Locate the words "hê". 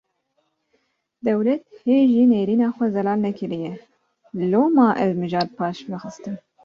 1.85-1.97